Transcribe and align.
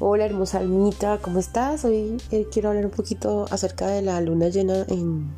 Hola 0.00 0.26
hermosa 0.26 0.58
almita, 0.58 1.18
¿cómo 1.18 1.40
estás? 1.40 1.84
Hoy 1.84 2.18
eh, 2.30 2.46
quiero 2.52 2.68
hablar 2.68 2.84
un 2.84 2.92
poquito 2.92 3.46
acerca 3.50 3.88
de 3.88 4.00
la 4.00 4.20
luna 4.20 4.48
llena 4.48 4.84
en, 4.86 5.28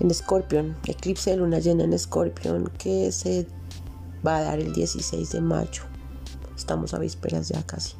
en 0.00 0.14
Scorpion, 0.14 0.74
eclipse 0.86 1.32
de 1.32 1.36
luna 1.36 1.58
llena 1.58 1.84
en 1.84 1.98
Scorpion 1.98 2.72
que 2.78 3.12
se 3.12 3.46
va 4.26 4.38
a 4.38 4.40
dar 4.40 4.58
el 4.58 4.72
16 4.72 5.32
de 5.32 5.40
mayo. 5.42 5.82
Estamos 6.56 6.94
a 6.94 6.98
vísperas 6.98 7.50
ya 7.50 7.62
casi. 7.66 7.94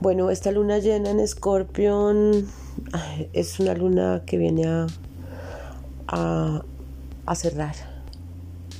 Bueno, 0.00 0.30
esta 0.30 0.50
luna 0.50 0.78
llena 0.78 1.10
en 1.10 1.28
Scorpion 1.28 2.46
es 3.34 3.60
una 3.60 3.74
luna 3.74 4.22
que 4.24 4.38
viene 4.38 4.64
a, 6.06 6.62
a 7.26 7.34
cerrar. 7.34 7.74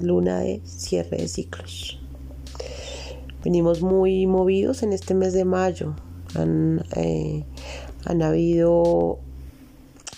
Luna 0.01 0.39
de 0.39 0.63
cierre 0.65 1.19
de 1.19 1.29
ciclos. 1.29 2.00
Venimos 3.43 3.81
muy 3.81 4.27
movidos 4.27 4.83
en 4.83 4.93
este 4.93 5.15
mes 5.15 5.33
de 5.33 5.45
mayo. 5.45 5.95
Han, 6.35 6.85
eh, 6.97 7.45
habido 8.05 9.19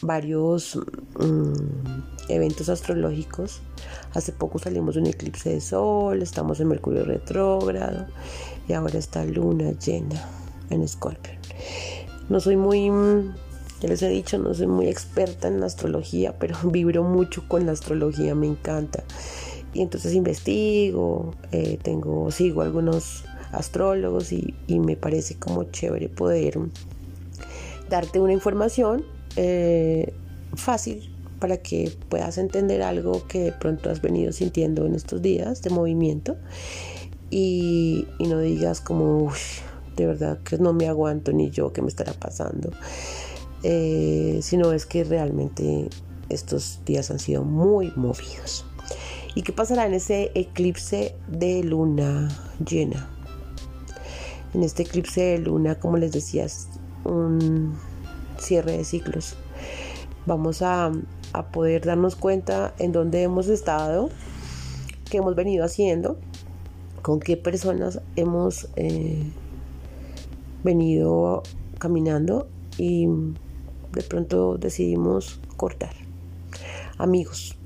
varios 0.00 0.76
mm, 1.18 1.52
eventos 2.28 2.68
astrológicos. 2.68 3.60
Hace 4.14 4.32
poco 4.32 4.58
salimos 4.58 4.96
de 4.96 5.02
un 5.02 5.06
eclipse 5.06 5.50
de 5.50 5.60
sol, 5.60 6.20
estamos 6.20 6.60
en 6.60 6.68
Mercurio 6.68 7.04
retrógrado 7.04 8.06
y 8.68 8.72
ahora 8.72 8.98
está 8.98 9.24
luna 9.24 9.72
llena 9.72 10.28
en 10.70 10.82
Escorpio. 10.82 11.32
No 12.28 12.40
soy 12.40 12.56
muy, 12.56 12.90
ya 13.80 13.88
les 13.88 14.02
he 14.02 14.08
dicho, 14.08 14.38
no 14.38 14.52
soy 14.54 14.66
muy 14.66 14.88
experta 14.88 15.48
en 15.48 15.62
astrología, 15.62 16.36
pero 16.38 16.56
vibro 16.64 17.04
mucho 17.04 17.46
con 17.46 17.66
la 17.66 17.72
astrología, 17.72 18.34
me 18.34 18.46
encanta. 18.48 19.04
Y 19.74 19.80
entonces 19.80 20.14
investigo, 20.14 21.34
eh, 21.50 21.78
tengo, 21.82 22.30
sigo 22.30 22.62
algunos 22.62 23.24
astrólogos 23.52 24.32
y, 24.32 24.54
me 24.68 24.96
parece 24.96 25.36
como 25.36 25.64
chévere 25.64 26.08
poder 26.08 26.58
darte 27.88 28.20
una 28.20 28.32
información 28.32 29.04
eh, 29.36 30.12
fácil 30.54 31.14
para 31.38 31.58
que 31.58 31.92
puedas 32.08 32.38
entender 32.38 32.82
algo 32.82 33.26
que 33.26 33.52
pronto 33.52 33.90
has 33.90 34.00
venido 34.00 34.32
sintiendo 34.32 34.86
en 34.86 34.94
estos 34.94 35.20
días 35.20 35.60
de 35.62 35.70
movimiento 35.70 36.36
y, 37.30 38.06
no 38.20 38.38
digas 38.40 38.80
como, 38.80 39.32
de 39.96 40.06
verdad 40.06 40.38
que 40.42 40.58
no 40.58 40.72
me 40.72 40.86
aguanto 40.86 41.32
ni 41.32 41.50
yo, 41.50 41.72
qué 41.72 41.82
me 41.82 41.88
estará 41.88 42.12
pasando, 42.12 42.70
eh, 43.62 44.38
sino 44.42 44.72
es 44.72 44.86
que 44.86 45.02
realmente 45.02 45.88
estos 46.28 46.80
días 46.84 47.10
han 47.10 47.18
sido 47.18 47.42
muy 47.42 47.90
movidos. 47.96 48.66
¿Y 49.34 49.42
qué 49.42 49.52
pasará 49.52 49.86
en 49.86 49.94
ese 49.94 50.30
eclipse 50.34 51.14
de 51.26 51.64
luna 51.64 52.28
llena? 52.64 53.08
En 54.52 54.62
este 54.62 54.82
eclipse 54.82 55.22
de 55.22 55.38
luna, 55.38 55.76
como 55.76 55.96
les 55.96 56.12
decía, 56.12 56.44
es 56.44 56.68
un 57.04 57.74
cierre 58.38 58.76
de 58.76 58.84
ciclos. 58.84 59.36
Vamos 60.26 60.60
a, 60.62 60.92
poder 61.50 61.86
darnos 61.86 62.14
cuenta 62.14 62.74
en 62.78 62.92
dónde 62.92 63.22
hemos 63.22 63.48
estado, 63.48 64.10
qué 65.10 65.16
hemos 65.16 65.34
venido 65.34 65.64
haciendo, 65.64 66.18
con 67.00 67.20
qué 67.20 67.38
personas 67.38 68.00
hemos 68.16 68.68
eh, 68.76 69.22
venido 70.62 71.42
caminando 71.78 72.48
y 72.76 73.06
de 73.92 74.02
pronto 74.02 74.58
decidimos 74.58 75.40
cortar. 75.56 75.94
Amigos, 76.98 77.56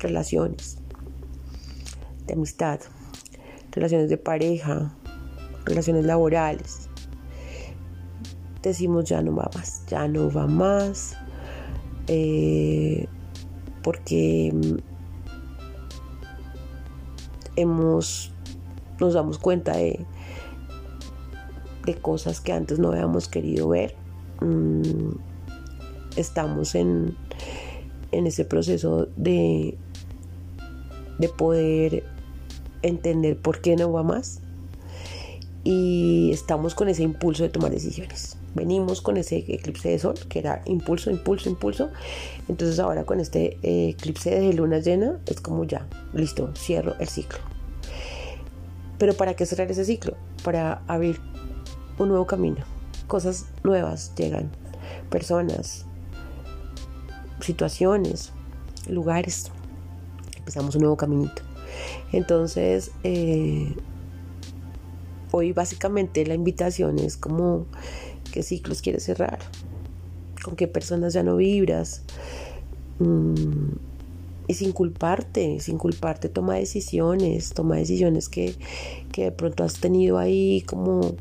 relaciones 0.00 0.78
de 2.26 2.34
amistad, 2.34 2.80
relaciones 3.72 4.10
de 4.10 4.16
pareja, 4.16 4.94
relaciones 5.64 6.04
laborales. 6.04 6.88
Decimos 8.62 9.04
ya 9.04 9.22
no 9.22 9.34
va 9.34 9.48
más, 9.54 9.84
ya 9.86 10.06
no 10.06 10.30
va 10.30 10.46
más, 10.46 11.16
eh, 12.08 13.06
porque 13.82 14.52
mm, 14.52 14.76
hemos, 17.56 18.32
nos 18.98 19.14
damos 19.14 19.38
cuenta 19.38 19.76
de, 19.76 20.04
de 21.86 21.94
cosas 21.94 22.40
que 22.40 22.52
antes 22.52 22.78
no 22.78 22.90
habíamos 22.90 23.28
querido 23.28 23.68
ver. 23.68 23.94
Mm, 24.40 25.12
estamos 26.16 26.74
en, 26.74 27.16
en 28.12 28.26
ese 28.26 28.44
proceso 28.44 29.08
de, 29.16 29.78
de 31.20 31.28
poder 31.28 32.04
entender 32.82 33.36
por 33.36 33.60
qué 33.60 33.76
no 33.76 33.92
va 33.92 34.02
más 34.02 34.40
y 35.62 36.30
estamos 36.32 36.74
con 36.74 36.88
ese 36.88 37.02
impulso 37.02 37.42
de 37.42 37.50
tomar 37.50 37.70
decisiones. 37.70 38.36
Venimos 38.54 39.02
con 39.02 39.16
ese 39.16 39.44
eclipse 39.46 39.90
de 39.90 39.98
sol, 39.98 40.14
que 40.28 40.38
era 40.38 40.62
impulso, 40.64 41.10
impulso, 41.10 41.48
impulso. 41.48 41.90
Entonces 42.48 42.78
ahora 42.78 43.04
con 43.04 43.20
este 43.20 43.58
eh, 43.62 43.90
eclipse 43.90 44.30
de 44.30 44.52
luna 44.54 44.78
llena 44.78 45.20
es 45.26 45.40
como 45.40 45.64
ya, 45.64 45.86
listo, 46.14 46.50
cierro 46.56 46.94
el 46.98 47.08
ciclo. 47.08 47.38
Pero 48.98 49.14
¿para 49.14 49.34
qué 49.34 49.46
cerrar 49.46 49.70
ese 49.70 49.84
ciclo? 49.84 50.16
Para 50.42 50.82
abrir 50.86 51.20
un 51.98 52.08
nuevo 52.08 52.26
camino. 52.26 52.64
Cosas 53.06 53.46
nuevas 53.62 54.12
llegan, 54.16 54.50
personas, 55.10 55.84
situaciones, 57.40 58.32
lugares. 58.88 59.52
Empezamos 60.50 60.74
un 60.74 60.80
nuevo 60.80 60.96
caminito. 60.96 61.42
Entonces, 62.10 62.90
eh, 63.04 63.72
hoy 65.30 65.52
básicamente 65.52 66.26
la 66.26 66.34
invitación 66.34 66.98
es 66.98 67.16
como 67.16 67.66
qué 68.32 68.42
ciclos 68.42 68.82
quieres 68.82 69.04
cerrar, 69.04 69.38
con 70.42 70.56
qué 70.56 70.66
personas 70.66 71.12
ya 71.12 71.22
no 71.22 71.36
vibras. 71.36 72.02
Mm, 72.98 73.74
y 74.48 74.54
sin 74.54 74.72
culparte, 74.72 75.60
sin 75.60 75.78
culparte, 75.78 76.28
toma 76.28 76.56
decisiones, 76.56 77.50
toma 77.54 77.76
decisiones 77.76 78.28
que, 78.28 78.56
de 79.14 79.30
pronto 79.30 79.62
has 79.62 79.74
tenido 79.74 80.18
ahí 80.18 80.62
como, 80.62 81.14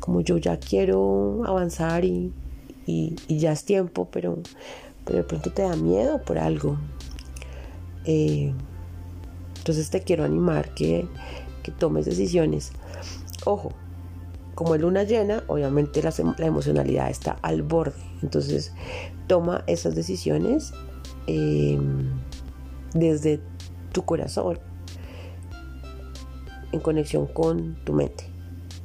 como 0.00 0.22
yo 0.22 0.38
ya 0.38 0.58
quiero 0.58 1.44
avanzar 1.46 2.04
y, 2.04 2.32
ya 3.28 3.52
es 3.52 3.64
tiempo, 3.64 4.08
pero, 4.10 4.38
pero 5.04 5.18
de 5.18 5.22
pronto 5.22 5.52
te 5.52 5.62
da 5.62 5.76
miedo 5.76 6.20
por 6.24 6.38
algo. 6.38 6.78
Eh, 8.04 8.52
entonces 9.62 9.90
te 9.90 10.00
quiero 10.00 10.24
animar 10.24 10.74
que, 10.74 11.06
tomes 11.78 12.04
decisiones. 12.04 12.72
Ojo, 13.44 13.72
como 14.56 14.74
es 14.74 14.80
luna 14.80 15.04
llena, 15.04 15.44
obviamente 15.46 16.02
la, 16.02 16.12
emocionalidad 16.44 17.08
está 17.08 17.38
al 17.42 17.62
borde. 17.62 17.94
Entonces 18.22 18.72
toma 19.28 19.62
esas 19.68 19.94
decisiones 19.94 20.72
em, 21.28 22.08
desde 22.92 23.38
tu 23.92 24.04
corazón, 24.04 24.58
en 26.72 26.80
conexión 26.80 27.28
con 27.28 27.76
tu 27.84 27.92
mente, 27.92 28.24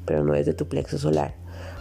pero 0.06 0.24
no 0.24 0.34
desde 0.34 0.54
tu 0.54 0.68
plexo 0.68 1.00
solar. 1.00 1.34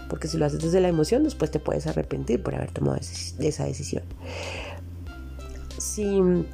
Porque 0.08 0.26
si 0.26 0.38
lo 0.38 0.46
haces 0.46 0.60
desde 0.60 0.80
la 0.80 0.88
emoción, 0.88 1.22
después 1.22 1.50
te 1.50 1.58
puedes 1.58 1.86
arrepentir 1.86 2.42
por 2.42 2.54
haber 2.54 2.70
tomado 2.70 2.96
esa 2.96 3.66
decisión. 3.66 4.04
Si 5.76 6.46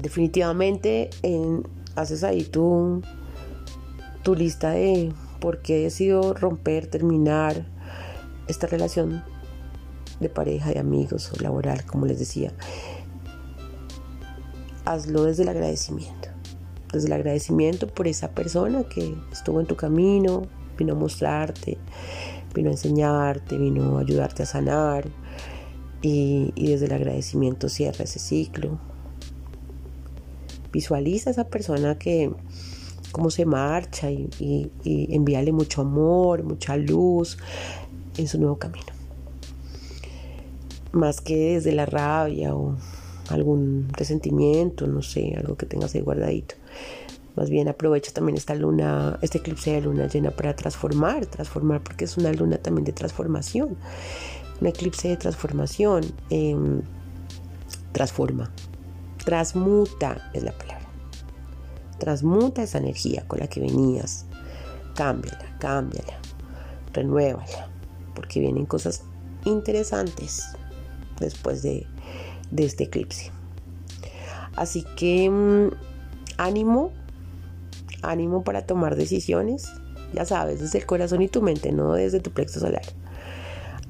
definitivamente 0.00 1.10
haces 1.96 2.24
ahí 2.24 2.44
tu, 2.44 3.02
tu 4.22 4.34
lista 4.34 4.70
de 4.70 5.12
por 5.40 5.60
qué 5.60 5.80
he 5.80 5.82
decidido 5.84 6.34
romper, 6.34 6.86
terminar 6.86 7.66
esta 8.48 8.66
relación 8.66 9.22
de 10.20 10.28
pareja, 10.28 10.70
de 10.70 10.78
amigos 10.78 11.32
o 11.32 11.42
laboral, 11.42 11.84
como 11.84 12.06
les 12.06 12.18
decía. 12.18 12.52
Hazlo 14.84 15.24
desde 15.24 15.42
el 15.42 15.48
agradecimiento. 15.48 16.28
Desde 16.92 17.08
el 17.08 17.14
agradecimiento 17.14 17.86
por 17.88 18.06
esa 18.06 18.30
persona 18.30 18.84
que 18.84 19.14
estuvo 19.32 19.60
en 19.60 19.66
tu 19.66 19.76
camino, 19.76 20.42
vino 20.76 20.92
a 20.92 20.96
mostrarte, 20.96 21.78
vino 22.54 22.68
a 22.68 22.72
enseñarte, 22.72 23.58
vino 23.58 23.98
a 23.98 24.02
ayudarte 24.02 24.42
a 24.42 24.46
sanar. 24.46 25.08
Y 26.02 26.52
desde 26.56 26.86
el 26.86 26.92
agradecimiento 26.92 27.68
cierra 27.68 28.04
ese 28.04 28.18
ciclo, 28.18 28.78
Visualiza 30.72 31.30
a 31.30 31.32
esa 31.32 31.48
persona 31.48 31.98
que 31.98 32.32
cómo 33.12 33.30
se 33.30 33.44
marcha 33.44 34.10
y, 34.10 34.30
y, 34.40 35.14
envíale 35.14 35.52
mucho 35.52 35.82
amor, 35.82 36.42
mucha 36.42 36.76
luz 36.76 37.38
en 38.16 38.26
su 38.26 38.38
nuevo 38.38 38.58
camino. 38.58 38.86
Más 40.92 41.20
que 41.20 41.54
desde 41.54 41.72
la 41.72 41.86
rabia 41.86 42.54
o 42.54 42.76
algún 43.28 43.88
resentimiento, 43.92 44.86
no 44.86 45.02
sé, 45.02 45.34
algo 45.36 45.56
que 45.56 45.66
tengas 45.66 45.94
ahí 45.94 46.00
guardadito. 46.00 46.56
Más 47.34 47.48
bien 47.48 47.68
aprovecha 47.68 48.12
también 48.12 48.36
esta 48.36 48.54
luna, 48.54 49.18
este 49.22 49.38
eclipse 49.38 49.72
de 49.72 49.80
luna 49.80 50.06
llena 50.06 50.30
para 50.30 50.54
transformar, 50.54 51.24
transformar 51.26 51.82
porque 51.82 52.04
es 52.04 52.18
una 52.18 52.32
luna 52.32 52.58
también 52.58 52.84
de 52.84 52.92
transformación. 52.92 53.76
Un 54.60 54.66
eclipse 54.66 55.08
de 55.08 55.16
transformación 55.16 56.04
em, 56.28 56.82
transforma, 57.92 58.52
Transmuta 59.24 60.30
es 60.32 60.42
la 60.42 60.52
palabra. 60.52 60.88
Transmuta 61.98 62.62
esa 62.62 62.78
energía 62.78 63.24
con 63.28 63.38
la 63.40 63.46
que 63.46 63.60
venías. 63.60 64.26
Cámbiala, 64.94 65.56
cámbiala, 65.58 66.18
renuévala. 66.92 67.68
porque 68.14 68.40
vienen 68.40 68.66
cosas 68.66 69.04
interesantes 69.44 70.44
después 71.18 71.62
de, 71.62 71.86
este 72.56 72.84
eclipse. 72.84 73.30
Así 74.56 74.84
que 74.96 75.30
mm, 75.30 75.70
ánimo, 76.36 76.92
ánimo 78.02 78.44
para 78.44 78.66
tomar 78.66 78.96
decisiones, 78.96 79.72
ya 80.12 80.24
sabes, 80.26 80.60
desde 80.60 80.78
el 80.78 80.86
corazón 80.86 81.22
y 81.22 81.28
tu 81.28 81.40
mente, 81.40 81.72
no 81.72 81.94
desde 81.94 82.20
tu 82.20 82.32
plexo 82.32 82.60
solar. 82.60 82.82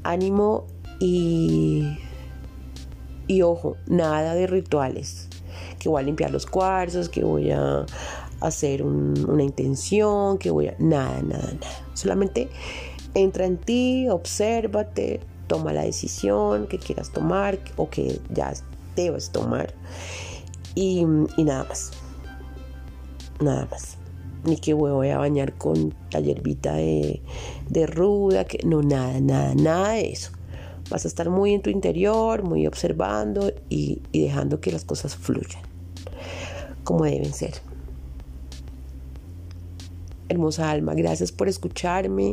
Ánimo 0.04 0.66
y, 1.00 1.98
y 3.32 3.42
ojo, 3.42 3.76
nada 3.86 4.34
de 4.34 4.46
rituales, 4.46 5.28
que 5.78 5.88
voy 5.88 6.02
a 6.02 6.04
limpiar 6.04 6.30
los 6.30 6.46
cuarzos, 6.46 7.08
que 7.08 7.24
voy 7.24 7.50
a 7.50 7.86
hacer 8.40 8.82
una 8.82 9.42
intención, 9.42 10.38
que 10.38 10.50
voy 10.50 10.68
a... 10.68 10.76
Nada, 10.78 11.22
nada, 11.22 11.52
nada. 11.52 11.84
Solamente 11.94 12.48
entra 13.14 13.46
en 13.46 13.58
ti, 13.58 14.08
obsérvate, 14.08 15.20
toma 15.46 15.72
la 15.72 15.82
decisión 15.82 16.66
que 16.66 16.78
quieras 16.78 17.10
tomar 17.10 17.58
o 17.76 17.88
que 17.88 18.20
ya 18.30 18.52
debes 18.96 19.30
tomar 19.30 19.74
y, 20.74 21.04
nada 21.04 21.64
más. 21.64 21.90
Nada 23.40 23.66
más. 23.70 23.98
Ni 24.44 24.56
que 24.56 24.74
voy 24.74 25.10
a 25.10 25.18
bañar 25.18 25.56
con 25.56 25.94
la 26.10 26.20
hierbita 26.20 26.74
de, 26.74 27.22
ruda, 27.86 28.44
que 28.44 28.58
no, 28.64 28.82
nada, 28.82 29.20
nada, 29.20 29.54
nada 29.54 29.90
de 29.90 30.10
eso. 30.10 30.32
Vas 30.90 31.04
a 31.04 31.08
estar 31.08 31.30
muy 31.30 31.54
en 31.54 31.62
tu 31.62 31.70
interior, 31.70 32.42
muy 32.42 32.66
observando 32.66 33.52
y, 33.68 34.02
dejando 34.12 34.60
que 34.60 34.72
las 34.72 34.84
cosas 34.84 35.16
fluyan 35.16 35.62
como 36.84 37.04
deben 37.04 37.32
ser. 37.32 37.54
Hermosa 40.28 40.70
alma, 40.70 40.94
gracias 40.94 41.32
por 41.32 41.48
escucharme. 41.48 42.32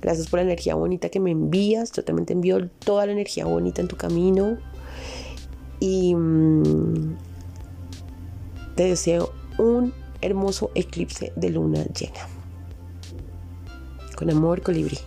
Gracias 0.00 0.28
por 0.28 0.38
la 0.38 0.44
energía 0.44 0.74
bonita 0.74 1.08
que 1.08 1.20
me 1.20 1.30
envías. 1.30 1.92
Yo 1.92 2.04
también 2.04 2.26
te 2.26 2.32
envío 2.32 2.68
toda 2.68 3.06
la 3.06 3.12
energía 3.12 3.44
bonita 3.44 3.80
en 3.80 3.88
tu 3.88 3.96
camino. 3.96 4.58
Y 5.80 6.14
mm, 6.14 7.16
te 8.76 8.84
deseo 8.84 9.32
un 9.58 9.92
hermoso 10.20 10.70
eclipse 10.74 11.32
de 11.36 11.50
luna 11.50 11.84
llena. 11.86 12.28
Con 14.16 14.30
amor, 14.30 14.62
colibrí. 14.62 14.98